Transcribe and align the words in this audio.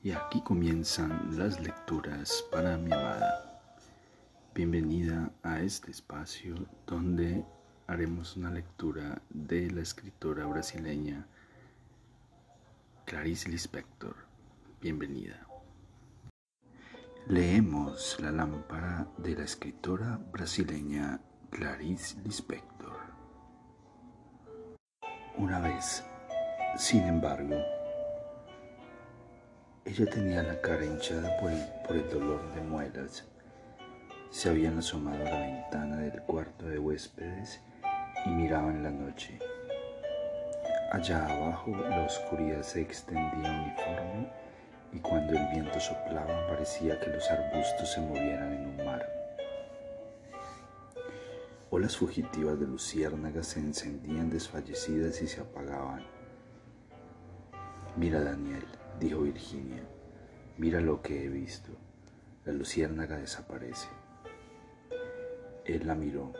Y 0.00 0.12
aquí 0.12 0.40
comienzan 0.42 1.36
las 1.36 1.58
lecturas 1.60 2.44
para 2.52 2.76
mi 2.76 2.92
amada. 2.92 3.60
Bienvenida 4.54 5.32
a 5.42 5.60
este 5.60 5.90
espacio 5.90 6.54
donde 6.86 7.44
haremos 7.88 8.36
una 8.36 8.48
lectura 8.48 9.20
de 9.28 9.68
la 9.72 9.80
escritora 9.80 10.46
brasileña 10.46 11.26
Clarice 13.06 13.48
Lispector. 13.48 14.14
Bienvenida. 14.80 15.44
Leemos 17.26 18.18
La 18.20 18.30
lámpara 18.30 19.08
de 19.18 19.34
la 19.34 19.42
escritora 19.42 20.16
brasileña 20.30 21.20
Clarice 21.50 22.16
Lispector. 22.22 23.00
Una 25.36 25.58
vez, 25.58 26.04
sin 26.76 27.02
embargo, 27.02 27.56
ella 29.88 30.04
tenía 30.04 30.42
la 30.42 30.60
cara 30.60 30.84
hinchada 30.84 31.34
por 31.38 31.50
el, 31.96 32.08
dolor 32.10 32.54
de 32.54 32.60
muelas. 32.60 33.24
Se 34.28 34.50
habían 34.50 34.76
asomado 34.76 35.26
a 35.26 35.30
la 35.30 35.40
ventana 35.40 35.96
del 35.96 36.20
cuarto 36.24 36.66
de 36.66 36.78
huéspedes 36.78 37.62
y 38.26 38.28
miraban 38.28 38.82
la 38.82 38.90
noche. 38.90 39.38
Allá 40.92 41.24
abajo 41.24 41.70
la 41.88 42.02
oscuridad 42.02 42.62
se 42.62 42.82
extendía 42.82 43.50
uniforme 43.50 44.30
y 44.92 44.98
cuando 44.98 45.32
el 45.32 45.46
viento 45.52 45.80
soplaba 45.80 46.46
parecía 46.48 47.00
que 47.00 47.08
los 47.08 47.30
arbustos 47.30 47.90
se 47.90 48.00
movieran 48.02 48.52
en 48.52 48.66
un 48.66 48.84
mar. 48.84 49.06
Olas 51.70 51.96
fugitivas 51.96 52.60
de 52.60 52.66
luciérnagas 52.66 53.46
se 53.46 53.60
encendían 53.60 54.28
desfallecidas 54.28 55.22
y 55.22 55.28
se 55.28 55.40
apagaban. 55.40 56.04
Mira, 57.96 58.20
Daniel, 58.20 58.64
dijo 58.98 59.20
Virginia, 59.20 59.82
mira 60.56 60.80
lo 60.80 61.00
que 61.02 61.24
he 61.24 61.28
visto. 61.28 61.70
La 62.44 62.52
luciérnaga 62.52 63.18
desaparece. 63.18 63.88
Él 65.64 65.86
la 65.86 65.94
miró, 65.94 66.32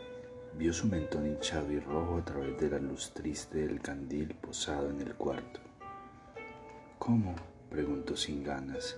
vio 0.57 0.73
su 0.73 0.87
mentón 0.87 1.27
hinchado 1.27 1.71
y 1.71 1.79
rojo 1.79 2.17
a 2.17 2.25
través 2.25 2.59
de 2.59 2.69
la 2.69 2.79
luz 2.79 3.13
triste 3.13 3.59
del 3.59 3.79
candil 3.79 4.35
posado 4.35 4.89
en 4.89 5.01
el 5.01 5.15
cuarto. 5.15 5.59
¿Cómo? 6.97 7.35
preguntó 7.69 8.17
sin 8.17 8.43
ganas. 8.43 8.97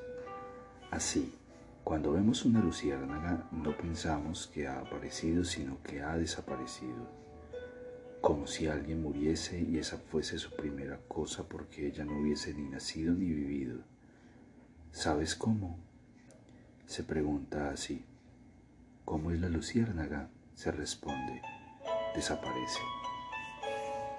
Así, 0.90 1.36
cuando 1.84 2.14
vemos 2.14 2.46
una 2.46 2.62
luciérnaga 2.62 3.48
no 3.52 3.76
pensamos 3.76 4.48
que 4.48 4.68
ha 4.68 4.80
aparecido, 4.80 5.44
sino 5.44 5.82
que 5.84 6.02
ha 6.02 6.18
desaparecido 6.18 7.21
como 8.22 8.46
si 8.46 8.68
alguien 8.68 9.02
muriese 9.02 9.60
y 9.60 9.80
esa 9.80 9.98
fuese 9.98 10.38
su 10.38 10.52
primera 10.52 11.00
cosa 11.08 11.44
porque 11.44 11.88
ella 11.88 12.06
no 12.06 12.20
hubiese 12.20 12.54
ni 12.54 12.70
nacido 12.70 13.14
ni 13.14 13.26
vivido. 13.26 13.80
¿Sabes 14.92 15.36
cómo? 15.36 15.80
Se 16.86 17.04
pregunta 17.04 17.72
así. 17.72 18.06
¿Cómo 19.06 19.32
es 19.32 19.42
la 19.42 19.50
luciérnaga? 19.50 20.30
Se 20.54 20.72
responde. 20.72 21.42
Desaparece. 22.14 22.80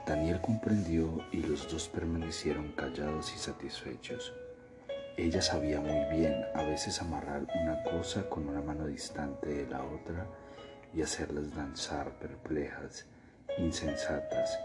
Daniel 0.04 0.40
comprendió 0.40 1.24
y 1.30 1.36
los 1.36 1.70
dos 1.70 1.88
permanecieron 1.88 2.72
callados 2.72 3.32
y 3.36 3.38
satisfechos. 3.38 4.32
Ella 5.16 5.40
sabía 5.40 5.80
muy 5.80 6.18
bien 6.18 6.34
a 6.54 6.64
veces 6.64 7.00
amarrar 7.00 7.46
una 7.62 7.84
cosa 7.84 8.28
con 8.28 8.48
una 8.48 8.62
mano 8.62 8.86
distante 8.86 9.48
de 9.48 9.70
la 9.70 9.84
otra 9.84 10.26
y 10.92 11.02
hacerlas 11.02 11.54
danzar 11.54 12.18
perplejas 12.18 13.06
insensatas, 13.58 14.58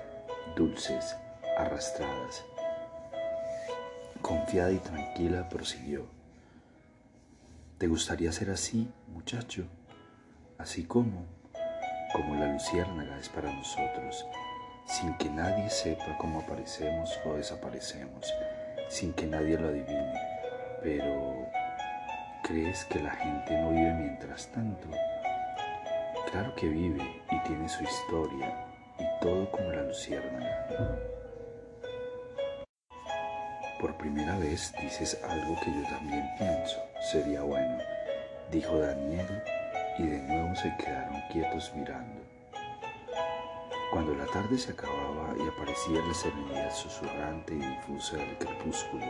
dulces, 0.56 1.16
arrastradas. 1.58 2.44
Confiada 4.22 4.72
y 4.72 4.78
tranquila 4.78 5.48
prosiguió. 5.50 6.06
¿Te 7.78 7.88
gustaría 7.88 8.32
ser 8.32 8.50
así, 8.50 8.92
muchacho? 9.08 9.66
Así 10.58 10.84
como, 10.86 11.26
como 12.14 12.36
la 12.36 12.52
luciérnaga 12.52 13.20
es 13.20 13.30
para 13.30 13.54
nosotros, 13.54 14.26
sin 14.86 15.14
que 15.18 15.30
nadie 15.30 15.70
sepa 15.70 16.18
cómo 16.18 16.42
aparecemos 16.42 17.20
o 17.26 17.34
desaparecemos, 17.34 18.34
sin 18.90 19.14
que 19.14 19.28
nadie 19.28 19.60
lo 19.60 19.68
adivine. 19.68 20.14
Pero, 20.82 21.48
¿crees 22.44 22.86
que 22.86 23.00
la 23.00 23.12
gente 23.12 23.62
no 23.62 23.70
vive 23.70 23.94
mientras 23.94 24.48
tanto? 24.48 24.88
Claro 26.32 26.56
que 26.56 26.68
vive 26.68 27.22
y 27.32 27.40
tiene 27.44 27.70
su 27.70 27.84
historia 27.84 28.67
y 29.00 29.20
todo 29.22 29.50
como 29.52 29.72
la 29.72 29.84
luciérnaga. 29.84 30.98
Por 33.80 33.96
primera 33.98 34.38
vez 34.40 34.74
dices 34.82 35.20
algo 35.24 35.56
que 35.64 35.72
yo 35.72 35.88
también 35.88 36.28
pienso, 36.38 36.78
sería 37.12 37.42
bueno, 37.44 37.78
dijo 38.52 38.80
Daniel 38.80 39.44
y 40.00 40.08
de 40.08 40.20
nuevo 40.24 40.56
se 40.56 40.76
quedaron 40.78 41.22
quietos 41.32 41.72
mirando. 41.76 42.22
Cuando 43.92 44.16
la 44.16 44.26
tarde 44.26 44.58
se 44.58 44.72
acababa 44.72 45.34
y 45.38 45.48
aparecía 45.48 46.02
la 46.06 46.14
serenidad 46.14 46.74
susurrante 46.74 47.54
y 47.54 47.60
difusa 47.60 48.18
del 48.18 48.38
crepúsculo, 48.38 49.06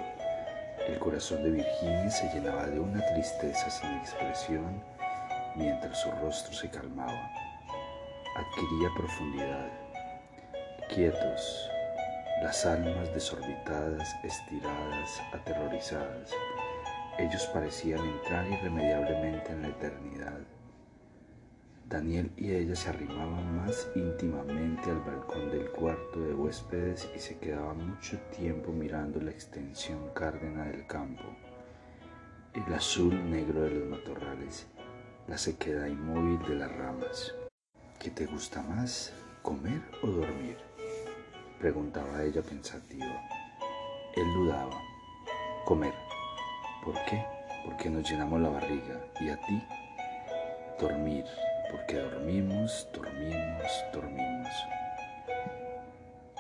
el 0.88 1.00
corazón 1.00 1.44
de 1.44 1.52
Virginia 1.52 2.10
se 2.10 2.30
llenaba 2.34 2.68
de 2.68 2.80
una 2.80 3.06
tristeza 3.06 3.70
sin 3.70 3.90
expresión 3.98 4.84
mientras 5.56 6.00
su 6.02 6.12
rostro 6.12 6.54
se 6.54 6.70
calmaba 6.70 7.32
adquiría 8.38 8.90
profundidad. 8.96 9.72
Quietos, 10.94 11.70
las 12.44 12.66
almas 12.68 13.12
desorbitadas, 13.12 14.16
estiradas, 14.24 15.22
aterrorizadas, 15.34 16.32
ellos 17.18 17.50
parecían 17.52 18.06
entrar 18.06 18.48
irremediablemente 18.48 19.52
en 19.52 19.62
la 19.64 19.68
eternidad. 19.70 20.40
Daniel 21.90 22.32
y 22.38 22.52
ella 22.52 22.76
se 22.76 22.90
arrimaban 22.90 23.56
más 23.56 23.90
íntimamente 23.96 24.92
al 24.92 25.00
balcón 25.00 25.50
del 25.50 25.72
cuarto 25.72 26.20
de 26.20 26.36
huéspedes 26.36 27.10
y 27.16 27.20
se 27.20 27.40
quedaban 27.40 27.90
mucho 27.90 28.20
tiempo 28.38 28.72
mirando 28.72 29.20
la 29.20 29.32
extensión 29.32 30.12
cárdena 30.14 30.66
del 30.66 30.86
campo, 30.86 31.24
el 32.54 32.72
azul 32.72 33.32
negro 33.32 33.62
de 33.62 33.72
los 33.72 33.88
matorrales, 33.88 34.68
la 35.28 35.40
sequedad 35.40 35.88
inmóvil 35.88 36.40
de 36.48 36.56
las 36.56 36.72
ramas. 36.76 37.34
¿Qué 38.00 38.12
te 38.12 38.28
gusta 38.28 38.62
más, 38.62 39.12
comer 39.42 39.82
o 40.04 40.08
dormir? 40.08 40.56
Preguntaba 41.60 42.22
ella 42.22 42.44
pensativa. 42.44 43.28
Él 44.16 44.34
dudaba. 44.36 44.80
Comer. 45.66 45.94
¿Por 46.86 46.94
qué? 47.06 47.26
Porque 47.66 47.90
nos 47.90 48.08
llenamos 48.08 48.40
la 48.40 48.50
barriga. 48.50 49.04
¿Y 49.20 49.30
a 49.30 49.38
ti? 49.38 49.64
Dormir. 50.80 51.26
Porque 51.72 51.96
dormimos, 51.96 52.88
dormimos, 52.94 53.72
dormimos. 53.92 54.54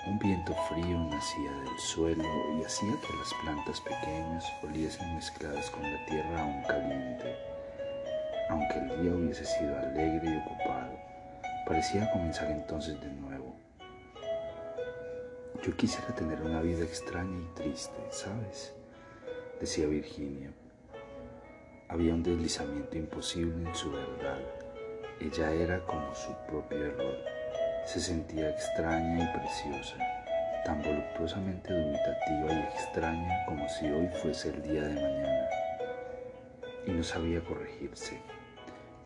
Un 0.06 0.20
viento 0.20 0.54
frío 0.70 1.00
nacía 1.00 1.52
del 1.52 1.80
suelo 1.80 2.24
y 2.60 2.64
hacía 2.66 2.94
que 3.02 3.18
las 3.18 3.34
plantas 3.42 3.82
pequeñas 3.82 4.46
oliesen 4.64 5.16
mezcladas 5.16 5.72
con 5.72 5.82
la 5.82 6.06
tierra 6.06 6.44
aún 6.44 6.62
caliente, 6.64 7.36
aunque 8.52 8.78
el 8.78 9.02
día 9.02 9.12
hubiese 9.12 9.44
sido 9.44 9.76
alegre 9.80 10.36
y 10.36 10.38
ocupado. 10.38 11.07
Parecía 11.68 12.10
comenzar 12.12 12.50
entonces 12.50 13.00
de 13.02 13.10
nuevo. 13.10 13.54
Yo 15.62 15.76
quisiera 15.76 16.16
tener 16.16 16.42
una 16.42 16.62
vida 16.62 16.86
extraña 16.86 17.38
y 17.40 17.56
triste, 17.56 18.00
¿sabes? 18.10 18.74
Decía 19.60 19.86
Virginia. 19.88 20.50
Había 21.90 22.14
un 22.14 22.24
deslizamiento 22.24 22.98
imposible 22.98 23.68
en 23.68 23.76
su 23.76 23.92
verdad. 23.92 24.40
Ella 25.20 25.52
era 25.52 25.86
como 25.86 26.16
su 26.16 26.34
propio 26.48 26.86
error. 26.86 27.18
Se 27.86 28.00
sentía 28.00 28.50
extraña 28.50 29.26
y 29.26 29.38
preciosa, 29.38 29.98
tan 30.64 30.82
voluptuosamente 30.82 31.74
dubitativa 31.74 32.54
y 32.54 32.60
extraña 32.74 33.46
como 33.46 33.68
si 33.68 33.92
hoy 33.92 34.08
fuese 34.22 34.50
el 34.52 34.62
día 34.62 34.84
de 34.84 34.94
mañana. 34.94 35.50
Y 36.86 36.92
no 36.92 37.04
sabía 37.04 37.44
corregirse. 37.44 38.22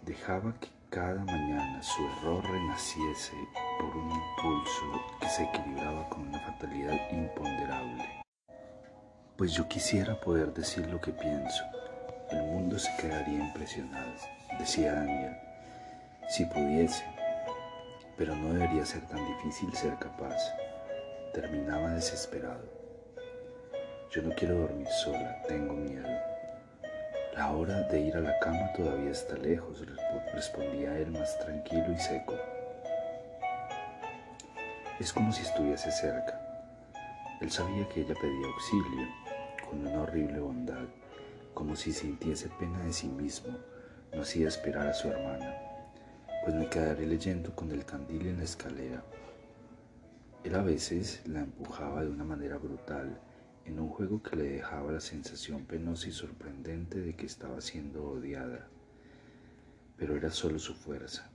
Dejaba 0.06 0.54
que 0.60 0.68
cada 0.92 1.24
mañana 1.24 1.82
su 1.82 2.06
error 2.06 2.44
renaciese 2.44 3.32
por 3.80 3.96
un 3.96 4.12
impulso 4.12 5.02
que 5.22 5.30
se 5.30 5.44
equilibraba 5.44 6.10
con 6.10 6.28
una 6.28 6.40
fatalidad 6.42 7.00
imponderable. 7.12 8.04
Pues 9.38 9.54
yo 9.54 9.70
quisiera 9.70 10.20
poder 10.20 10.54
decir 10.54 10.86
lo 10.88 11.00
que 11.00 11.14
pienso. 11.14 11.64
El 12.30 12.44
mundo 12.44 12.78
se 12.78 12.94
quedaría 12.98 13.40
impresionado, 13.40 14.12
decía 14.60 14.96
Daniel, 14.96 15.38
si 16.28 16.44
pudiese. 16.46 17.06
Pero 18.18 18.36
no 18.36 18.54
debería 18.54 18.86
ser 18.86 19.08
tan 19.08 19.26
difícil 19.26 19.74
ser 19.74 19.98
capaz. 19.98 20.36
Terminaba 21.34 21.92
desesperado. 21.92 22.70
Yo 24.10 24.22
no 24.24 24.36
quiero 24.36 24.56
dormir 24.56 24.88
sola, 25.06 25.42
tengo 25.48 25.74
miedo. 25.74 26.31
La 27.36 27.50
hora 27.51 27.83
de 27.83 28.01
ir 28.01 28.18
a 28.18 28.19
la 28.19 28.38
cama 28.39 28.74
todavía 28.74 29.12
está 29.12 29.38
lejos, 29.38 29.86
respondía 30.33 30.98
él 30.98 31.12
más 31.12 31.39
tranquilo 31.39 31.86
y 31.94 31.98
seco. 31.98 32.36
Es 35.00 35.13
como 35.13 35.31
si 35.31 35.42
estuviese 35.42 35.92
cerca. 35.92 36.39
Él 37.39 37.50
sabía 37.50 37.88
que 37.88 38.01
ella 38.01 38.16
pedía 38.19 38.48
auxilio, 38.48 39.07
con 39.68 39.88
una 39.88 40.01
horrible 40.01 40.39
bondad, 40.39 40.86
como 41.54 41.75
si 41.78 41.94
sintiese 41.94 42.50
pena 42.60 42.83
de 42.83 42.92
sí 42.92 43.07
mismo, 43.07 43.57
no 44.13 44.22
hacía 44.24 44.50
esperar 44.50 44.89
a 44.89 44.94
su 44.94 45.07
hermana, 45.07 45.56
pues 46.44 46.54
me 46.54 46.68
quedaré 46.68 47.07
leyendo 47.07 47.56
con 47.56 47.72
el 47.72 47.86
candil 47.86 48.27
en 48.27 48.39
la 48.39 48.44
escalera. 48.44 49.04
Él 50.44 50.54
a 50.54 50.62
veces 50.63 51.22
la 51.25 51.39
empujaba 51.39 52.01
de 52.01 52.10
una 52.10 52.25
manera 52.25 52.57
brutal, 52.57 53.18
en 53.66 53.80
un 53.80 53.90
juego 53.90 54.22
que 54.22 54.36
le 54.36 54.44
dejaba 54.44 54.92
la 54.92 55.00
sensación 55.00 55.66
penosa 55.66 56.08
y 56.08 56.12
sorprendente 56.12 57.00
de 57.00 57.16
que 57.16 57.25
estaba 57.25 57.62
siendo 57.62 58.04
odiada. 58.04 58.68
Pero 59.98 60.16
era 60.16 60.31
solo 60.31 60.60
su 60.60 60.74
fuerza. 60.74 61.30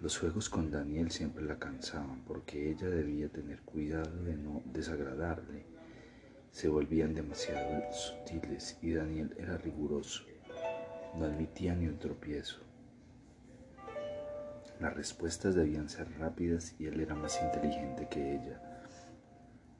Los 0.00 0.18
juegos 0.18 0.48
con 0.50 0.70
Daniel 0.70 1.10
siempre 1.10 1.44
la 1.44 1.58
cansaban 1.58 2.22
porque 2.26 2.70
ella 2.70 2.88
debía 2.88 3.28
tener 3.28 3.60
cuidado 3.60 4.22
de 4.24 4.36
no 4.36 4.62
desagradarle. 4.66 5.64
Se 6.50 6.68
volvían 6.68 7.14
demasiado 7.14 7.82
sutiles 7.92 8.78
y 8.82 8.92
Daniel 8.92 9.34
era 9.38 9.56
riguroso. 9.56 10.24
No 11.16 11.24
admitía 11.24 11.74
ni 11.74 11.86
un 11.86 11.98
tropiezo. 11.98 12.58
Las 14.80 14.94
respuestas 14.94 15.54
debían 15.54 15.88
ser 15.88 16.06
rápidas 16.18 16.74
y 16.78 16.86
él 16.86 17.00
era 17.00 17.14
más 17.14 17.40
inteligente 17.42 18.08
que 18.10 18.34
ella 18.34 18.75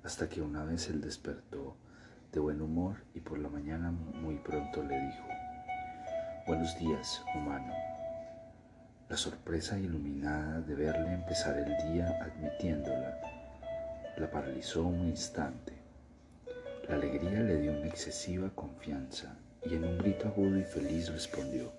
hasta 0.06 0.28
que 0.28 0.40
una 0.40 0.64
vez 0.64 0.88
él 0.88 1.00
despertó 1.00 1.76
de 2.30 2.38
buen 2.38 2.62
humor 2.62 3.02
y 3.12 3.18
por 3.18 3.40
la 3.40 3.48
mañana 3.48 3.90
muy 3.90 4.36
pronto 4.36 4.84
le 4.84 4.94
dijo, 5.00 5.24
Buenos 6.46 6.78
días, 6.78 7.24
humano. 7.34 7.74
La 9.08 9.16
sorpresa 9.16 9.76
iluminada 9.76 10.60
de 10.60 10.76
verle 10.76 11.12
empezar 11.12 11.58
el 11.58 11.92
día 11.92 12.06
admitiéndola 12.22 13.18
la 14.16 14.30
paralizó 14.30 14.84
un 14.84 15.08
instante. 15.08 15.72
La 16.88 16.94
alegría 16.94 17.40
le 17.40 17.60
dio 17.60 17.72
una 17.72 17.88
excesiva 17.88 18.48
confianza 18.54 19.34
y 19.64 19.74
en 19.74 19.82
un 19.82 19.98
grito 19.98 20.28
agudo 20.28 20.56
y 20.56 20.62
feliz 20.62 21.10
respondió, 21.10 21.72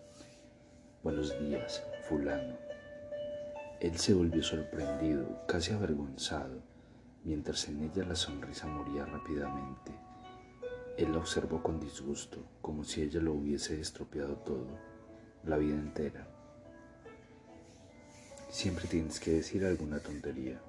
Buenos 1.01 1.33
días, 1.39 1.81
fulano. 2.09 2.57
Él 3.79 3.97
se 3.97 4.13
volvió 4.13 4.43
sorprendido, 4.43 5.45
casi 5.47 5.71
avergonzado, 5.71 6.61
mientras 7.27 7.67
en 7.67 7.83
ella 7.83 8.05
la 8.05 8.15
sonrisa 8.15 8.67
moría 8.67 9.05
rápidamente. 9.05 9.91
Él 10.97 11.11
la 11.11 11.17
observó 11.17 11.61
con 11.61 11.77
disgusto, 11.77 12.41
como 12.61 12.85
si 12.85 13.01
ella 13.01 13.19
lo 13.19 13.33
hubiese 13.33 13.79
estropeado 13.81 14.37
todo, 14.37 14.79
la 15.43 15.57
vida 15.57 15.75
entera. 15.75 16.25
Siempre 18.49 18.87
tienes 18.87 19.19
que 19.19 19.31
decir 19.31 19.65
alguna 19.65 19.99
tontería. 19.99 20.61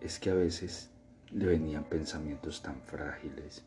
Es 0.00 0.18
que 0.18 0.30
a 0.30 0.34
veces 0.34 0.90
le 1.30 1.46
venían 1.46 1.84
pensamientos 1.84 2.60
tan 2.60 2.82
frágiles 2.82 3.62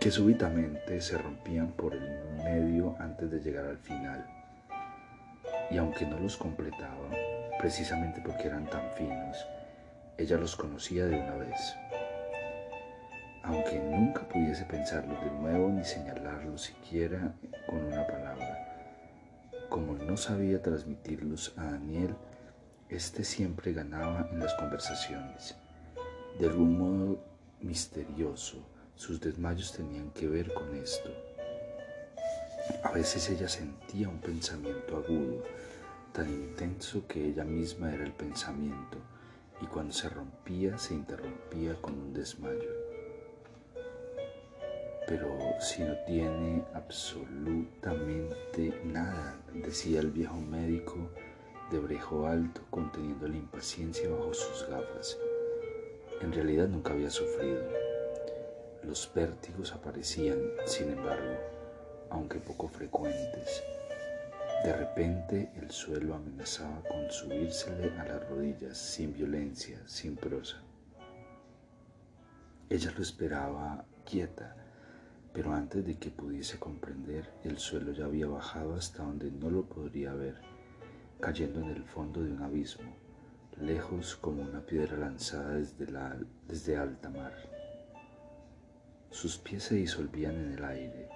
que 0.00 0.10
súbitamente 0.10 1.00
se 1.00 1.16
rompían 1.16 1.70
por 1.72 1.94
el 1.94 2.34
medio 2.42 2.96
antes 2.98 3.30
de 3.30 3.38
llegar 3.38 3.66
al 3.66 3.78
final. 3.78 4.26
Y 5.70 5.76
aunque 5.76 6.04
no 6.04 6.18
los 6.18 6.36
completaba, 6.36 7.10
precisamente 7.60 8.22
porque 8.24 8.48
eran 8.48 8.64
tan 8.70 8.90
finos, 8.92 9.36
ella 10.16 10.38
los 10.38 10.56
conocía 10.56 11.04
de 11.04 11.16
una 11.16 11.34
vez. 11.34 11.60
Aunque 13.42 13.78
nunca 13.78 14.26
pudiese 14.26 14.64
pensarlos 14.64 15.22
de 15.22 15.30
nuevo 15.30 15.68
ni 15.68 15.84
señalarlos 15.84 16.62
siquiera 16.62 17.34
con 17.66 17.84
una 17.84 18.06
palabra. 18.06 18.66
Como 19.68 19.92
no 19.92 20.16
sabía 20.16 20.62
transmitirlos 20.62 21.52
a 21.58 21.64
Daniel, 21.64 22.16
éste 22.88 23.24
siempre 23.24 23.74
ganaba 23.74 24.26
en 24.32 24.40
las 24.40 24.54
conversaciones. 24.54 25.54
De 26.38 26.46
algún 26.46 26.78
modo 26.78 27.24
misterioso, 27.60 28.66
sus 28.94 29.20
desmayos 29.20 29.72
tenían 29.72 30.10
que 30.12 30.26
ver 30.28 30.52
con 30.54 30.74
esto. 30.76 31.10
A 32.84 32.90
veces 32.92 33.28
ella 33.28 33.48
sentía 33.48 34.08
un 34.08 34.18
pensamiento 34.18 34.96
agudo, 34.96 35.44
tan 36.12 36.28
intenso 36.28 37.06
que 37.06 37.24
ella 37.24 37.44
misma 37.44 37.92
era 37.92 38.04
el 38.04 38.12
pensamiento 38.12 38.98
y 39.60 39.66
cuando 39.66 39.92
se 39.92 40.08
rompía 40.08 40.78
se 40.78 40.94
interrumpía 40.94 41.74
con 41.80 41.94
un 41.94 42.12
desmayo. 42.12 42.70
Pero 45.06 45.28
si 45.60 45.82
no 45.82 45.94
tiene 46.06 46.64
absolutamente 46.74 48.80
nada, 48.84 49.40
decía 49.52 50.00
el 50.00 50.10
viejo 50.10 50.36
médico 50.36 50.96
de 51.70 51.78
brejo 51.78 52.26
alto 52.26 52.62
conteniendo 52.70 53.28
la 53.28 53.36
impaciencia 53.36 54.08
bajo 54.08 54.34
sus 54.34 54.68
gafas. 54.68 55.18
En 56.20 56.32
realidad 56.32 56.68
nunca 56.68 56.92
había 56.92 57.10
sufrido. 57.10 57.62
Los 58.82 59.10
vértigos 59.14 59.72
aparecían, 59.72 60.38
sin 60.66 60.90
embargo, 60.90 61.36
aunque 62.10 62.38
poco 62.38 62.68
frecuentes, 62.68 63.62
de 64.64 64.74
repente 64.74 65.50
el 65.56 65.70
suelo 65.70 66.14
amenazaba 66.14 66.82
con 66.82 67.10
subírsele 67.10 67.98
a 67.98 68.04
las 68.04 68.28
rodillas, 68.28 68.76
sin 68.76 69.14
violencia, 69.14 69.80
sin 69.86 70.16
prosa. 70.16 70.58
Ella 72.68 72.92
lo 72.94 73.02
esperaba 73.02 73.84
quieta, 74.04 74.54
pero 75.32 75.54
antes 75.54 75.86
de 75.86 75.96
que 75.96 76.10
pudiese 76.10 76.58
comprender, 76.58 77.32
el 77.42 77.58
suelo 77.58 77.92
ya 77.92 78.04
había 78.04 78.26
bajado 78.26 78.74
hasta 78.74 79.02
donde 79.02 79.30
no 79.30 79.50
lo 79.50 79.64
podría 79.64 80.12
ver, 80.12 80.36
cayendo 81.20 81.60
en 81.60 81.70
el 81.70 81.84
fondo 81.84 82.22
de 82.22 82.30
un 82.30 82.42
abismo, 82.42 82.94
lejos 83.58 84.14
como 84.16 84.42
una 84.42 84.60
piedra 84.60 84.98
lanzada 84.98 85.54
desde, 85.54 85.86
desde 86.46 86.76
alta 86.76 87.08
mar. 87.08 87.32
Sus 89.10 89.38
pies 89.38 89.64
se 89.64 89.76
disolvían 89.76 90.36
en 90.36 90.52
el 90.52 90.64
aire, 90.64 91.08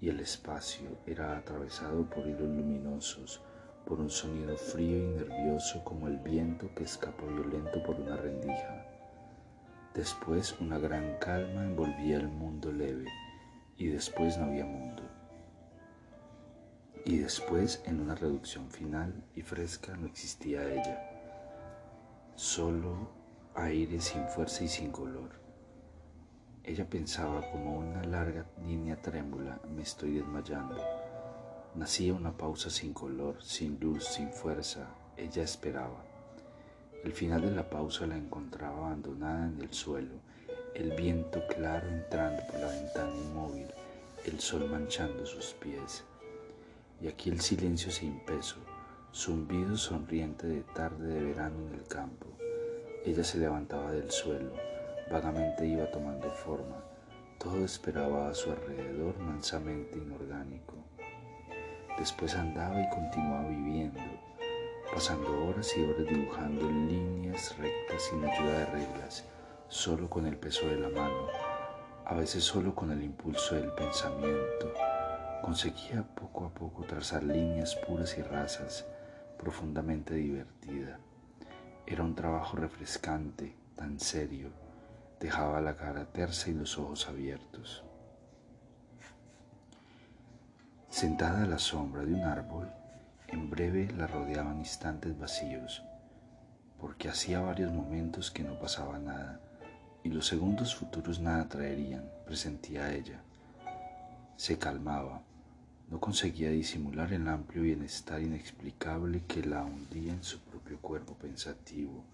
y 0.00 0.08
el 0.08 0.20
espacio 0.20 0.98
era 1.06 1.36
atravesado 1.36 2.08
por 2.08 2.26
hilos 2.26 2.42
luminosos, 2.42 3.40
por 3.86 4.00
un 4.00 4.10
sonido 4.10 4.56
frío 4.56 4.98
y 4.98 5.06
nervioso 5.06 5.82
como 5.84 6.08
el 6.08 6.18
viento 6.18 6.68
que 6.74 6.84
escapa 6.84 7.24
violento 7.24 7.82
por 7.82 7.96
una 7.96 8.16
rendija. 8.16 8.86
Después 9.94 10.54
una 10.60 10.78
gran 10.78 11.18
calma 11.18 11.64
envolvía 11.64 12.16
el 12.18 12.28
mundo 12.28 12.72
leve 12.72 13.06
y 13.76 13.86
después 13.86 14.36
no 14.36 14.46
había 14.46 14.66
mundo. 14.66 15.02
Y 17.04 17.18
después 17.18 17.82
en 17.86 18.00
una 18.00 18.16
reducción 18.16 18.70
final 18.70 19.24
y 19.34 19.42
fresca 19.42 19.96
no 19.96 20.06
existía 20.06 20.68
ella, 20.68 20.98
solo 22.34 23.10
aire 23.54 24.00
sin 24.00 24.26
fuerza 24.28 24.64
y 24.64 24.68
sin 24.68 24.90
color 24.90 25.45
ella 26.66 26.84
pensaba 26.84 27.48
como 27.52 27.78
una 27.78 28.02
larga 28.02 28.44
línea 28.66 29.00
trémula, 29.00 29.60
me 29.76 29.82
estoy 29.82 30.16
desmayando. 30.16 30.76
Nacía 31.76 32.12
una 32.12 32.36
pausa 32.36 32.70
sin 32.70 32.92
color, 32.92 33.40
sin 33.40 33.78
luz, 33.78 34.04
sin 34.04 34.32
fuerza. 34.32 34.88
Ella 35.16 35.44
esperaba. 35.44 36.04
El 37.04 37.12
final 37.12 37.42
de 37.42 37.52
la 37.52 37.70
pausa 37.70 38.04
la 38.08 38.16
encontraba 38.16 38.88
abandonada 38.88 39.46
en 39.46 39.60
el 39.60 39.72
suelo, 39.72 40.16
el 40.74 40.90
viento 40.90 41.40
claro 41.54 41.88
entrando 41.88 42.42
por 42.48 42.58
la 42.58 42.66
ventana 42.66 43.14
inmóvil, 43.14 43.68
el 44.24 44.40
sol 44.40 44.68
manchando 44.68 45.24
sus 45.24 45.54
pies. 45.54 46.02
Y 47.00 47.06
aquí 47.06 47.30
el 47.30 47.42
silencio 47.42 47.92
sin 47.92 48.18
peso, 48.24 48.56
zumbido 49.14 49.76
sonriente 49.76 50.48
de 50.48 50.62
tarde 50.62 51.14
de 51.14 51.22
verano 51.26 51.68
en 51.68 51.74
el 51.74 51.86
campo. 51.86 52.26
Ella 53.04 53.22
se 53.22 53.38
levantaba 53.38 53.92
del 53.92 54.10
suelo 54.10 54.75
vagamente 55.10 55.66
iba 55.66 55.90
tomando 55.90 56.30
forma. 56.30 56.82
Todo 57.38 57.64
esperaba 57.64 58.28
a 58.28 58.34
su 58.34 58.50
alrededor 58.50 59.18
mansamente 59.18 59.98
inorgánico. 59.98 60.74
Después 61.98 62.34
andaba 62.34 62.80
y 62.80 62.88
continuaba 62.90 63.48
viviendo, 63.48 64.00
pasando 64.92 65.46
horas 65.46 65.76
y 65.76 65.84
horas 65.84 66.06
dibujando 66.06 66.70
líneas 66.70 67.56
rectas 67.58 68.02
sin 68.02 68.24
ayuda 68.24 68.58
de 68.58 68.66
reglas, 68.66 69.24
solo 69.68 70.08
con 70.10 70.26
el 70.26 70.36
peso 70.36 70.66
de 70.68 70.78
la 70.78 70.88
mano, 70.88 71.28
a 72.04 72.14
veces 72.14 72.44
solo 72.44 72.74
con 72.74 72.90
el 72.90 73.02
impulso 73.02 73.54
del 73.54 73.72
pensamiento. 73.72 74.72
Conseguía 75.42 76.02
poco 76.02 76.46
a 76.46 76.50
poco 76.50 76.84
trazar 76.84 77.22
líneas 77.22 77.76
puras 77.76 78.16
y 78.18 78.22
rasas, 78.22 78.86
profundamente 79.38 80.14
divertida. 80.14 80.98
Era 81.86 82.02
un 82.02 82.14
trabajo 82.14 82.56
refrescante, 82.56 83.54
tan 83.76 84.00
serio, 84.00 84.65
dejaba 85.26 85.60
la 85.60 85.74
cara 85.74 86.04
tersa 86.04 86.50
y 86.50 86.54
los 86.54 86.78
ojos 86.78 87.08
abiertos. 87.08 87.82
Sentada 90.88 91.42
a 91.42 91.46
la 91.46 91.58
sombra 91.58 92.04
de 92.04 92.14
un 92.14 92.22
árbol, 92.22 92.70
en 93.26 93.50
breve 93.50 93.90
la 93.98 94.06
rodeaban 94.06 94.58
instantes 94.58 95.18
vacíos, 95.18 95.82
porque 96.80 97.08
hacía 97.08 97.40
varios 97.40 97.72
momentos 97.72 98.30
que 98.30 98.44
no 98.44 98.56
pasaba 98.60 99.00
nada, 99.00 99.40
y 100.04 100.10
los 100.10 100.28
segundos 100.28 100.76
futuros 100.76 101.18
nada 101.18 101.48
traerían, 101.48 102.08
presentía 102.24 102.94
ella. 102.94 103.20
Se 104.36 104.58
calmaba, 104.58 105.22
no 105.90 105.98
conseguía 105.98 106.50
disimular 106.50 107.12
el 107.12 107.26
amplio 107.26 107.64
bienestar 107.64 108.22
inexplicable 108.22 109.24
que 109.26 109.44
la 109.44 109.64
hundía 109.64 110.12
en 110.12 110.22
su 110.22 110.38
propio 110.38 110.78
cuerpo 110.80 111.14
pensativo, 111.14 112.04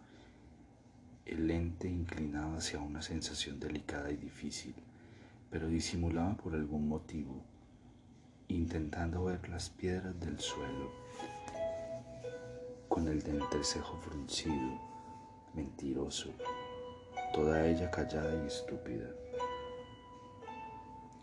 el 1.26 1.46
lente 1.46 1.88
inclinado 1.88 2.56
hacia 2.56 2.80
una 2.80 3.02
sensación 3.02 3.60
delicada 3.60 4.10
y 4.10 4.16
difícil, 4.16 4.74
pero 5.50 5.68
disimulaba 5.68 6.36
por 6.36 6.54
algún 6.54 6.88
motivo, 6.88 7.42
intentando 8.48 9.24
ver 9.24 9.48
las 9.48 9.70
piedras 9.70 10.18
del 10.20 10.40
suelo, 10.40 10.90
con 12.88 13.08
el 13.08 13.26
entrecejo 13.26 13.96
fruncido, 13.98 14.80
mentiroso, 15.54 16.30
toda 17.32 17.66
ella 17.66 17.90
callada 17.90 18.42
y 18.42 18.46
estúpida. 18.46 19.08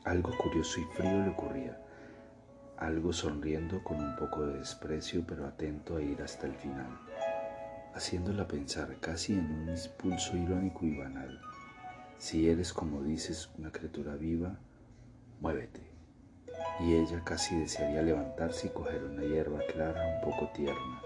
Algo 0.06 0.36
curioso 0.38 0.80
y 0.80 0.86
frío 0.96 1.24
le 1.24 1.30
ocurría, 1.30 1.78
algo 2.78 3.12
sonriendo 3.12 3.84
con 3.84 3.98
un 3.98 4.16
poco 4.16 4.48
de 4.48 4.60
desprecio, 4.60 5.24
pero 5.28 5.46
atento 5.46 5.98
a 5.98 6.02
ir 6.02 6.22
hasta 6.22 6.48
el 6.48 6.56
final, 6.56 6.88
haciéndola 7.94 8.48
pensar 8.48 8.96
casi 9.00 9.34
en 9.34 9.46
un 9.52 9.70
impulso 9.70 10.38
irónico 10.38 10.86
y 10.86 10.98
banal. 10.98 11.40
Si 12.18 12.50
eres, 12.50 12.74
como 12.74 13.02
dices, 13.02 13.50
una 13.58 13.72
criatura 13.72 14.16
viva, 14.16 14.58
muévete. 15.40 15.82
Y 16.82 16.96
ella 16.96 17.24
casi 17.24 17.56
desearía 17.58 18.02
levantarse 18.02 18.68
y 18.68 18.70
coger 18.72 19.04
una 19.04 19.24
hierba 19.24 19.60
clara 19.74 20.02
un 20.16 20.22
poco 20.22 20.50
tierna. 20.54 21.02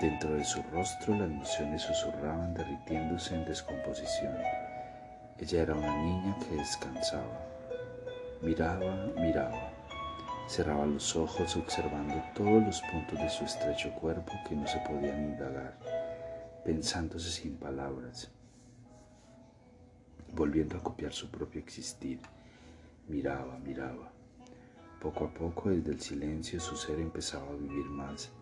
Dentro 0.00 0.34
de 0.34 0.44
su 0.44 0.62
rostro 0.72 1.14
las 1.14 1.30
emociones 1.30 1.82
susurraban 1.82 2.54
derritiéndose 2.54 3.34
en 3.34 3.44
descomposición. 3.44 4.34
Ella 5.38 5.62
era 5.62 5.74
una 5.74 5.96
niña 6.02 6.36
que 6.38 6.56
descansaba. 6.56 7.46
Miraba, 8.42 9.08
miraba. 9.16 9.79
Cerraba 10.50 10.84
los 10.84 11.14
ojos 11.14 11.54
observando 11.54 12.20
todos 12.34 12.60
los 12.64 12.82
puntos 12.90 13.16
de 13.20 13.30
su 13.30 13.44
estrecho 13.44 13.92
cuerpo 13.92 14.32
que 14.48 14.56
no 14.56 14.66
se 14.66 14.80
podían 14.80 15.22
indagar, 15.30 15.78
pensándose 16.64 17.30
sin 17.30 17.54
palabras, 17.54 18.32
volviendo 20.32 20.76
a 20.76 20.82
copiar 20.82 21.12
su 21.12 21.30
propio 21.30 21.60
existir. 21.60 22.18
Miraba, 23.06 23.60
miraba. 23.60 24.10
Poco 25.00 25.26
a 25.26 25.32
poco 25.32 25.70
desde 25.70 25.92
el 25.92 26.00
silencio 26.00 26.58
su 26.58 26.76
ser 26.76 26.98
empezaba 26.98 27.46
a 27.48 27.54
vivir 27.54 27.86
más, 27.86 28.32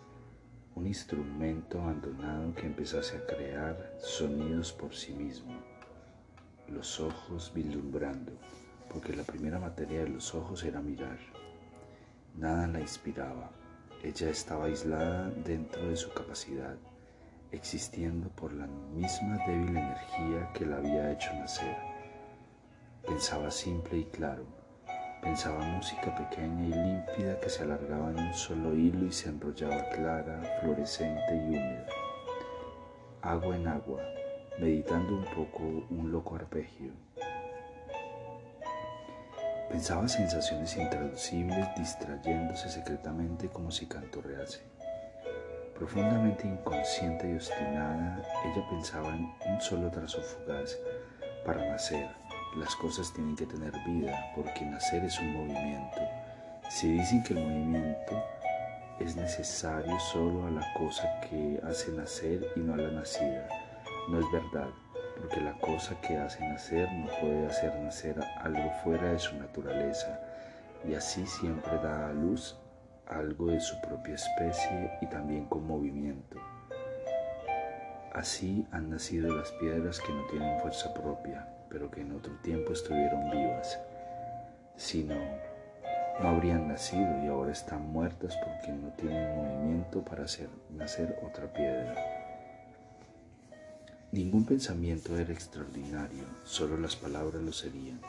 un 0.77 0.87
instrumento 0.87 1.79
abandonado 1.79 2.55
que 2.55 2.65
empezase 2.65 3.19
a 3.19 3.27
crear 3.27 3.97
sonidos 4.01 4.73
por 4.73 4.95
sí 4.95 5.13
mismo, 5.13 5.53
los 6.69 7.01
ojos 7.01 7.53
vislumbrando, 7.55 8.33
porque 8.91 9.15
la 9.15 9.25
primera 9.25 9.59
materia 9.59 10.05
de 10.05 10.09
los 10.09 10.35
ojos 10.35 10.65
era 10.65 10.81
mirar. 10.81 11.38
Nada 12.39 12.69
la 12.69 12.79
inspiraba, 12.79 13.51
ella 14.01 14.31
estaba 14.31 14.67
aislada 14.67 15.29
dentro 15.45 15.89
de 15.89 15.97
su 15.97 16.09
capacidad, 16.13 16.77
existiendo 17.51 18.29
por 18.29 18.53
la 18.53 18.69
misma 18.95 19.39
débil 19.45 19.71
energía 19.77 20.49
que 20.55 20.65
la 20.65 20.77
había 20.77 21.11
hecho 21.11 21.35
nacer. 21.35 21.77
Pensaba 23.05 23.51
simple 23.51 23.99
y 23.99 24.05
claro, 24.05 24.47
pensaba 25.21 25.59
música 25.65 26.15
pequeña 26.15 26.67
y 26.67 26.71
límpida 26.71 27.41
que 27.41 27.51
se 27.51 27.65
alargaba 27.65 28.13
en 28.13 28.21
un 28.21 28.35
solo 28.35 28.73
hilo 28.73 29.07
y 29.07 29.11
se 29.11 29.31
enrollaba 29.31 29.89
clara, 29.89 30.41
fluorescente 30.61 31.35
y 31.35 31.57
húmeda. 31.57 31.87
Agua 33.21 33.57
en 33.57 33.67
agua, 33.67 34.01
meditando 34.61 35.17
un 35.17 35.25
poco 35.25 35.65
un 35.91 36.13
loco 36.13 36.37
arpegio. 36.37 36.93
Pensaba 39.71 40.09
sensaciones 40.09 40.75
intraducibles 40.77 41.69
distrayéndose 41.77 42.71
secretamente 42.71 43.49
como 43.49 43.71
si 43.71 43.87
cantorrease. 43.87 44.63
Profundamente 45.77 46.47
inconsciente 46.47 47.31
y 47.31 47.35
obstinada, 47.35 48.23
ella 48.47 48.67
pensaba 48.71 49.09
en 49.11 49.31
un 49.47 49.61
solo 49.61 49.91
trazo 49.91 50.23
fugaz 50.23 50.79
para 51.45 51.69
nacer. 51.69 52.09
Las 52.57 52.75
cosas 52.77 53.13
tienen 53.13 53.37
que 53.37 53.45
tener 53.45 53.73
vida 53.87 54.33
porque 54.35 54.65
nacer 54.65 55.05
es 55.05 55.21
un 55.21 55.35
movimiento. 55.35 56.01
Si 56.71 56.91
dicen 56.91 57.23
que 57.23 57.35
el 57.35 57.41
movimiento 57.41 58.25
es 58.99 59.17
necesario 59.17 60.01
solo 60.01 60.47
a 60.47 60.51
la 60.51 60.73
cosa 60.75 61.21
que 61.29 61.61
hace 61.63 61.93
nacer 61.93 62.53
y 62.57 62.61
no 62.61 62.73
a 62.73 62.79
la 62.79 62.91
nacida, 62.91 63.47
no 64.09 64.19
es 64.19 64.33
verdad, 64.33 64.71
porque 65.21 65.41
la 65.41 65.53
cosa 65.59 66.01
que 66.01 66.17
hace 66.17 66.41
nacer 66.41 66.91
no 66.93 67.07
puede 67.21 67.47
hacer 67.47 67.75
nacer 67.81 68.17
algo 68.39 68.71
fuera 68.85 69.13
de 69.13 69.19
su 69.19 69.37
naturaleza 69.37 70.21
y 70.87 70.95
así 70.95 71.27
siempre 71.27 71.77
da 71.79 72.09
a 72.09 72.13
luz 72.13 72.57
algo 73.07 73.47
de 73.47 73.61
su 73.61 73.81
propia 73.81 74.15
especie 74.15 74.93
y 75.01 75.07
también 75.07 75.47
con 75.47 75.67
movimiento. 75.67 76.37
Así 78.13 78.67
han 78.73 78.91
nacido 78.91 79.35
las 79.35 79.51
piedras 79.53 80.01
que 80.01 80.13
no 80.13 80.25
tienen 80.27 80.59
fuerza 80.61 80.93
propia, 80.93 81.49
pero 81.69 81.91
que 81.91 82.01
en 82.01 82.15
otro 82.15 82.33
tiempo 82.43 82.73
estuvieron 82.73 83.31
vivas. 83.31 83.79
Si 84.77 85.05
no, 85.05 85.17
no 86.21 86.29
habrían 86.29 86.69
nacido 86.69 87.25
y 87.25 87.29
ahora 87.29 87.53
están 87.53 87.87
muertas 87.89 88.37
porque 88.45 88.73
no 88.73 88.89
tienen 88.95 89.37
movimiento 89.37 90.05
para 90.05 90.25
hacer 90.25 90.49
nacer 90.71 91.19
otra 91.25 91.47
piedra. 91.53 92.18
Ningún 94.11 94.47
pensamiento 94.47 95.19
era 95.19 95.35
extraordinario, 95.35 96.25
solo 96.43 96.79
las 96.79 96.97
palabras 96.97 97.43
lo 97.43 97.53
serían. 97.53 98.01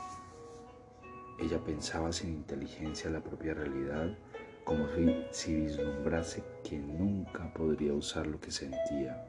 Ella 1.38 1.60
pensaba 1.60 2.13
sin 2.13 2.29
inteligencia 2.29 3.10
la 3.10 3.20
propia 3.20 3.53
realidad 3.53 4.18
como 4.63 4.86
si 5.32 5.56
vislumbrase 5.56 6.41
que 6.63 6.79
nunca 6.79 7.53
podría 7.53 7.91
usar 7.91 8.27
lo 8.27 8.39
que 8.39 8.50
sentía. 8.50 9.25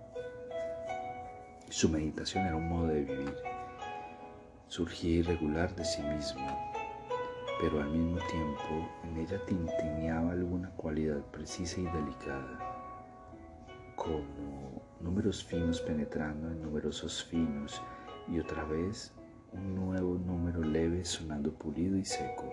Su 1.69 1.89
meditación 1.89 2.47
era 2.47 2.55
un 2.55 2.69
modo 2.69 2.87
de 2.87 3.03
vivir. 3.03 3.35
Surgía 4.69 5.17
irregular 5.17 5.75
de 5.75 5.85
sí 5.85 6.03
misma, 6.03 6.57
pero 7.61 7.83
al 7.83 7.91
mismo 7.91 8.19
tiempo 8.29 8.89
en 9.03 9.17
ella 9.17 9.45
tintineaba 9.45 10.31
alguna 10.31 10.71
cualidad 10.77 11.21
precisa 11.33 11.81
y 11.81 11.85
delicada, 11.87 12.59
como 13.97 14.70
números 15.01 15.45
finos 15.45 15.81
penetrando 15.81 16.49
en 16.49 16.63
numerosos 16.63 17.25
finos 17.25 17.81
y 18.29 18.39
otra 18.39 18.65
vez 18.65 19.13
un 19.53 19.75
nuevo 19.75 20.19
número 20.19 20.63
leve 20.63 21.05
sonando 21.05 21.53
pulido 21.53 21.97
y 21.97 22.05
seco 22.05 22.51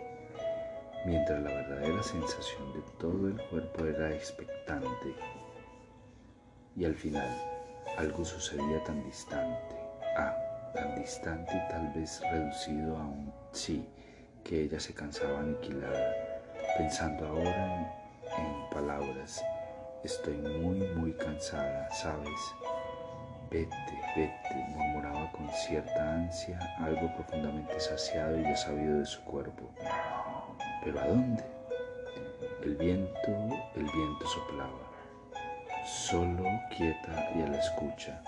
mientras 1.07 1.41
la 1.41 1.49
verdadera 1.49 2.03
sensación 2.03 2.73
de 2.73 2.81
todo 2.99 3.27
el 3.29 3.41
cuerpo 3.49 3.85
era 3.85 4.13
expectante. 4.13 5.15
Y 6.75 6.83
al 6.83 6.95
final 6.95 7.27
algo 7.97 8.25
sucedía 8.25 8.83
tan 8.83 9.03
distante, 9.05 9.75
ah, 10.17 10.35
tan 10.73 10.95
distante 10.99 11.51
y 11.55 11.71
tal 11.71 11.91
vez 11.93 12.21
reducido 12.29 12.97
a 12.97 13.05
un 13.05 13.31
sí, 13.51 13.87
que 14.43 14.63
ella 14.63 14.79
se 14.79 14.93
cansaba 14.93 15.39
aniquilada, 15.39 16.13
pensando 16.77 17.25
ahora 17.25 17.65
en, 17.65 18.45
en 18.45 18.69
palabras, 18.69 19.41
estoy 20.03 20.37
muy, 20.37 20.79
muy 20.95 21.13
cansada, 21.13 21.89
¿sabes? 21.91 22.39
Vete, 23.49 23.75
vete, 24.15 24.65
murmuraba 24.69 25.31
con 25.31 25.49
cierta 25.49 26.13
ansia, 26.13 26.59
algo 26.79 27.13
profundamente 27.15 27.79
saciado 27.79 28.37
y 28.39 28.43
ya 28.43 28.55
sabido 28.55 28.99
de 28.99 29.05
su 29.05 29.23
cuerpo. 29.23 29.69
¿Pero 30.83 30.99
a 30.99 31.07
dónde? 31.07 31.43
El 32.63 32.75
viento, 32.75 33.31
el 33.75 33.83
viento 33.83 34.27
soplaba, 34.27 34.91
solo, 35.85 36.43
quieta 36.75 37.31
y 37.35 37.41
a 37.41 37.47
la 37.47 37.57
escucha, 37.57 38.21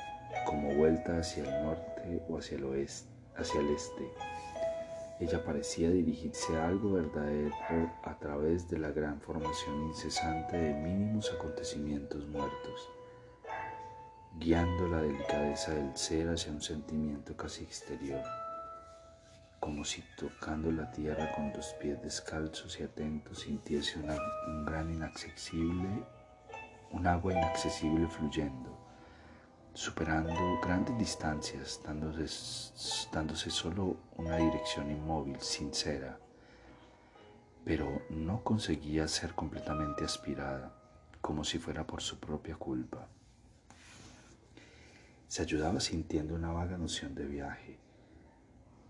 como 0.45 0.73
vuelta 0.75 1.17
hacia 1.17 1.43
el 1.43 1.65
norte 1.65 2.21
o 2.29 2.37
hacia 2.37 2.57
el 2.57 2.63
oeste, 2.65 3.09
hacia 3.35 3.59
el 3.59 3.69
este. 3.69 4.09
Ella 5.19 5.43
parecía 5.43 5.89
dirigirse 5.89 6.55
a 6.55 6.67
algo 6.67 6.93
verdadero 6.93 7.53
a 8.03 8.17
través 8.19 8.69
de 8.69 8.79
la 8.79 8.91
gran 8.91 9.19
formación 9.19 9.87
incesante 9.87 10.57
de 10.57 10.73
mínimos 10.73 11.31
acontecimientos 11.33 12.25
muertos, 12.27 12.89
guiando 14.39 14.87
la 14.87 15.01
delicadeza 15.01 15.73
del 15.73 15.95
ser 15.97 16.29
hacia 16.29 16.51
un 16.53 16.61
sentimiento 16.61 17.35
casi 17.35 17.63
exterior 17.63 18.23
como 19.59 19.83
si 19.83 20.03
tocando 20.17 20.71
la 20.71 20.89
tierra 20.91 21.31
con 21.35 21.51
dos 21.51 21.75
pies 21.79 22.01
descalzos 22.01 22.79
y 22.79 22.83
atentos 22.83 23.41
sintiese 23.41 23.99
un 24.47 24.65
gran 24.65 24.91
inaccesible, 24.93 26.03
un 26.91 27.05
agua 27.05 27.33
inaccesible 27.33 28.07
fluyendo, 28.07 28.78
superando 29.73 30.59
grandes 30.61 30.97
distancias, 30.97 31.81
dándose, 31.83 33.09
dándose 33.11 33.49
solo 33.49 33.97
una 34.17 34.37
dirección 34.37 34.91
inmóvil, 34.91 35.39
sincera, 35.39 36.19
pero 37.63 38.01
no 38.09 38.43
conseguía 38.43 39.07
ser 39.07 39.33
completamente 39.33 40.03
aspirada, 40.03 40.73
como 41.21 41.43
si 41.43 41.59
fuera 41.59 41.85
por 41.85 42.01
su 42.01 42.19
propia 42.19 42.55
culpa. 42.55 43.07
Se 45.27 45.43
ayudaba 45.43 45.79
sintiendo 45.79 46.33
una 46.33 46.51
vaga 46.51 46.77
noción 46.77 47.13
de 47.13 47.25
viaje, 47.25 47.77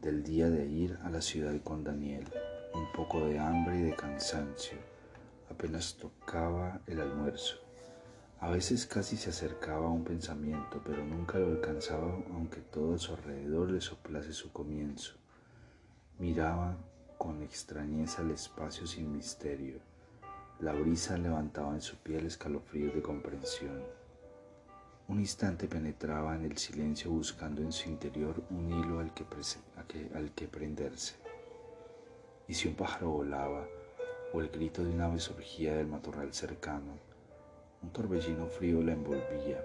del 0.01 0.23
día 0.23 0.49
de 0.49 0.65
ir 0.65 0.97
a 1.03 1.09
la 1.09 1.21
ciudad 1.21 1.59
con 1.61 1.83
Daniel, 1.83 2.25
un 2.73 2.91
poco 2.93 3.25
de 3.25 3.37
hambre 3.37 3.79
y 3.79 3.81
de 3.81 3.95
cansancio. 3.95 4.77
Apenas 5.49 5.97
tocaba 5.97 6.79
el 6.87 7.01
almuerzo. 7.01 7.68
A 8.41 8.49
veces 8.49 8.85
casi 8.85 9.17
se 9.17 9.31
acercaba 9.31 9.87
a 9.87 9.91
un 9.91 10.05
pensamiento, 10.05 10.81
pero 10.85 11.03
nunca 11.03 11.37
lo 11.37 11.47
alcanzaba 11.47 12.23
aunque 12.33 12.61
todo 12.61 12.95
a 12.95 12.97
su 12.97 13.13
alrededor 13.13 13.69
le 13.69 13.81
soplase 13.81 14.31
su 14.31 14.53
comienzo. 14.53 15.15
Miraba 16.19 16.77
con 17.17 17.43
extrañeza 17.43 18.21
el 18.21 18.31
espacio 18.31 18.87
sin 18.87 19.11
misterio. 19.11 19.79
La 20.61 20.71
brisa 20.71 21.17
levantaba 21.17 21.73
en 21.73 21.81
su 21.81 21.97
piel 21.97 22.27
escalofríos 22.27 22.95
de 22.95 23.01
comprensión. 23.01 23.83
Un 25.09 25.19
instante 25.19 25.67
penetraba 25.67 26.33
en 26.35 26.45
el 26.45 26.57
silencio 26.57 27.11
buscando 27.11 27.61
en 27.61 27.73
su 27.73 27.89
interior 27.89 28.41
un 28.51 28.71
hilo 28.71 28.99
al 28.99 29.13
que, 29.13 29.25
al 30.15 30.31
que 30.31 30.47
prenderse. 30.47 31.15
Y 32.47 32.53
si 32.53 32.69
un 32.69 32.75
pájaro 32.75 33.09
volaba 33.09 33.67
o 34.33 34.39
el 34.39 34.47
grito 34.47 34.81
de 34.81 34.91
un 34.91 35.01
ave 35.01 35.19
surgía 35.19 35.75
del 35.75 35.87
matorral 35.87 36.33
cercano, 36.33 37.08
un 37.81 37.91
torbellino 37.91 38.47
frío 38.47 38.81
la 38.81 38.93
envolvía. 38.93 39.63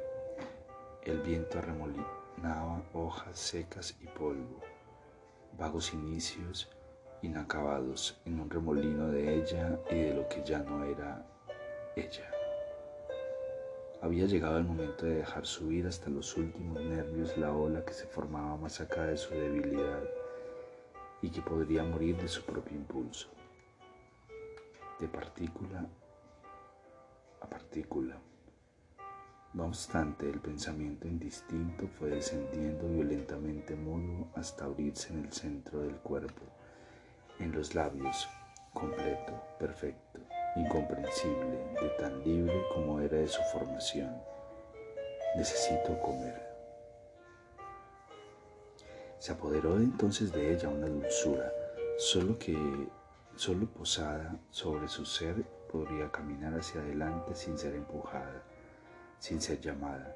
El 1.03 1.21
viento 1.21 1.59
arremolinaba 1.59 2.83
hojas 2.93 3.39
secas 3.39 3.97
y 4.01 4.07
polvo, 4.07 4.61
vagos 5.59 5.93
inicios 5.93 6.71
inacabados 7.23 8.21
en 8.25 8.41
un 8.41 8.51
remolino 8.51 9.09
de 9.09 9.37
ella 9.37 9.79
y 9.91 9.95
de 9.97 10.15
lo 10.15 10.29
que 10.29 10.43
ya 10.45 10.59
no 10.61 10.85
era 10.85 11.27
ella. 11.97 12.31
Había 14.01 14.27
llegado 14.27 14.59
el 14.59 14.65
momento 14.65 15.07
de 15.07 15.17
dejar 15.17 15.47
subir 15.47 15.87
hasta 15.87 16.11
los 16.11 16.37
últimos 16.37 16.81
nervios 16.83 17.37
la 17.39 17.53
ola 17.55 17.85
que 17.85 17.95
se 17.95 18.07
formaba 18.07 18.57
más 18.57 18.81
acá 18.81 19.07
de 19.07 19.17
su 19.17 19.33
debilidad 19.35 20.03
y 21.23 21.31
que 21.31 21.41
podría 21.41 21.83
morir 21.85 22.17
de 22.19 22.29
su 22.29 22.43
propio 22.43 22.77
impulso, 22.77 23.29
de 25.01 25.09
partícula 25.09 25.89
partícula. 27.49 28.17
No 29.53 29.67
obstante, 29.67 30.29
el 30.29 30.41
pensamiento 30.41 31.07
indistinto 31.07 31.87
fue 31.87 32.11
descendiendo 32.11 32.89
violentamente 32.89 33.77
mudo 33.77 34.29
hasta 34.35 34.65
abrirse 34.65 35.13
en 35.13 35.25
el 35.25 35.33
centro 35.33 35.81
del 35.81 35.97
cuerpo, 35.97 36.43
en 37.39 37.53
los 37.53 37.75
labios, 37.75 38.29
completo, 38.73 39.33
perfecto 39.59 40.21
incomprensible, 40.57 41.59
de 41.81 41.89
tan 41.99 42.23
libre 42.23 42.65
como 42.73 43.01
era 43.01 43.17
de 43.17 43.29
su 43.29 43.43
formación. 43.53 44.15
Necesito 45.37 45.99
comer. 46.01 46.43
Se 49.19 49.33
apoderó 49.33 49.77
entonces 49.77 50.33
de 50.33 50.53
ella 50.53 50.69
una 50.69 50.87
dulzura, 50.87 51.53
solo 51.99 52.39
que, 52.39 52.57
solo 53.37 53.67
posada 53.67 54.37
sobre 54.51 54.87
su 54.89 55.05
ser, 55.05 55.45
podría 55.75 56.09
caminar 56.09 56.55
hacia 56.55 56.81
adelante 56.81 57.35
sin 57.35 57.59
ser 57.59 57.75
empujada, 57.75 58.45
sin 59.19 59.41
ser 59.41 59.61
llamada, 59.61 60.15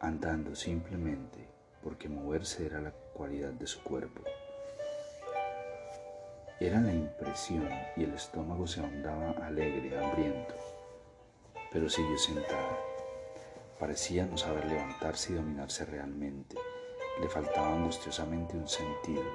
andando 0.00 0.54
simplemente 0.54 1.46
porque 1.82 2.08
moverse 2.08 2.64
era 2.64 2.80
la 2.80 2.92
cualidad 3.12 3.50
de 3.50 3.66
su 3.66 3.82
cuerpo. 3.82 4.22
Era 6.58 6.80
la 6.80 6.94
impresión 6.94 7.68
y 7.94 8.04
el 8.04 8.14
estómago 8.14 8.66
se 8.66 8.80
ahondaba 8.80 9.32
alegre, 9.46 10.02
hambriento, 10.02 10.54
pero 11.70 11.90
siguió 11.90 12.16
sentada. 12.16 12.78
Parecía 13.78 14.24
no 14.24 14.38
saber 14.38 14.64
levantarse 14.64 15.34
y 15.34 15.36
dominarse 15.36 15.84
realmente. 15.84 16.56
Le 17.20 17.28
faltaba 17.28 17.74
angustiosamente 17.74 18.56
un 18.56 18.66
sentido. 18.66 19.30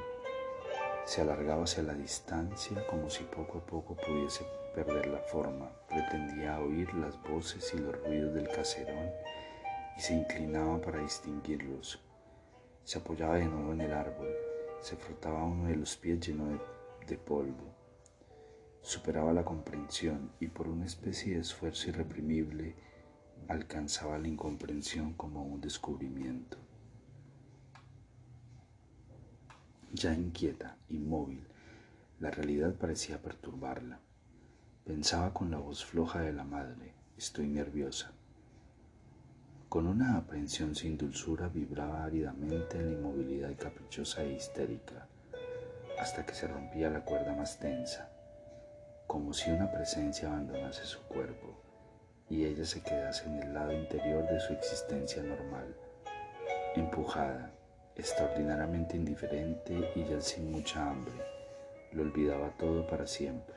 Se 1.05 1.21
alargaba 1.21 1.65
hacia 1.65 1.83
la 1.83 1.93
distancia 1.93 2.83
como 2.87 3.11
si 3.11 3.23
poco 3.25 3.59
a 3.59 3.61
poco 3.61 3.95
pudiese 3.95 4.43
perder 4.83 5.07
la 5.07 5.19
forma. 5.19 5.71
Pretendía 5.89 6.59
oír 6.59 6.93
las 6.95 7.21
voces 7.23 7.73
y 7.73 7.77
los 7.77 7.97
ruidos 8.03 8.33
del 8.33 8.49
caserón 8.49 9.09
y 9.97 10.01
se 10.01 10.13
inclinaba 10.13 10.79
para 10.81 11.01
distinguirlos. 11.01 11.99
Se 12.83 12.99
apoyaba 12.99 13.35
de 13.35 13.45
nuevo 13.45 13.73
en 13.73 13.81
el 13.81 13.93
árbol. 13.93 14.29
Se 14.81 14.95
frotaba 14.95 15.43
uno 15.43 15.65
de 15.67 15.75
los 15.75 15.97
pies 15.97 16.19
lleno 16.19 16.47
de 16.47 16.59
de 17.07 17.17
polvo. 17.17 17.73
Superaba 18.81 19.33
la 19.33 19.45
comprensión 19.45 20.31
y 20.39 20.47
por 20.47 20.67
una 20.67 20.85
especie 20.85 21.35
de 21.35 21.41
esfuerzo 21.41 21.89
irreprimible 21.89 22.75
alcanzaba 23.47 24.17
la 24.17 24.27
incomprensión 24.27 25.13
como 25.13 25.43
un 25.43 25.61
descubrimiento. 25.61 26.57
Ya 29.93 30.13
inquieta, 30.13 30.77
inmóvil, 30.89 31.47
la 32.19 32.29
realidad 32.29 32.75
parecía 32.75 33.21
perturbarla. 33.21 33.99
Pensaba 34.87 35.33
con 35.33 35.51
la 35.51 35.57
voz 35.57 35.83
floja 35.83 36.21
de 36.21 36.31
la 36.31 36.45
madre, 36.45 36.93
estoy 37.17 37.49
nerviosa. 37.49 38.13
Con 39.67 39.85
una 39.85 40.15
aprensión 40.15 40.75
sin 40.75 40.97
dulzura 40.97 41.49
vibraba 41.49 42.05
áridamente 42.05 42.77
en 42.77 42.85
la 42.85 42.91
inmovilidad 42.93 43.53
caprichosa 43.57 44.23
e 44.23 44.31
histérica 44.31 45.05
hasta 45.99 46.25
que 46.25 46.33
se 46.33 46.47
rompía 46.47 46.89
la 46.89 47.01
cuerda 47.01 47.35
más 47.35 47.59
tensa, 47.59 48.09
como 49.07 49.33
si 49.33 49.51
una 49.51 49.69
presencia 49.69 50.29
abandonase 50.29 50.85
su 50.85 51.01
cuerpo 51.01 51.61
y 52.29 52.45
ella 52.45 52.63
se 52.63 52.81
quedase 52.81 53.25
en 53.25 53.43
el 53.43 53.53
lado 53.53 53.73
interior 53.73 54.25
de 54.29 54.39
su 54.39 54.53
existencia 54.53 55.21
normal, 55.21 55.75
empujada, 56.77 57.51
extraordinariamente 57.97 58.95
indiferente 58.95 59.91
y 59.95 60.05
ya 60.05 60.21
sin 60.21 60.49
mucha 60.49 60.89
hambre. 60.89 61.11
Lo 61.91 62.03
olvidaba 62.03 62.51
todo 62.51 62.87
para 62.87 63.05
siempre, 63.05 63.56